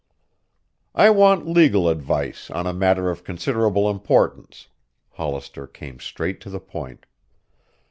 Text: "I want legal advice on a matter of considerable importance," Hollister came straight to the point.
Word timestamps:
"I 0.95 1.11
want 1.11 1.47
legal 1.47 1.87
advice 1.87 2.49
on 2.49 2.65
a 2.65 2.73
matter 2.73 3.11
of 3.11 3.23
considerable 3.23 3.87
importance," 3.87 4.67
Hollister 5.11 5.67
came 5.67 5.99
straight 5.99 6.41
to 6.41 6.49
the 6.49 6.59
point. 6.59 7.05